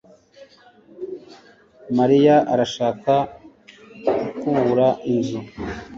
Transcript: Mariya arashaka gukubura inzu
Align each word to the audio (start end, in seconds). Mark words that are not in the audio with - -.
Mariya 1.97 2.35
arashaka 2.53 3.13
gukubura 4.21 4.87
inzu 5.11 5.39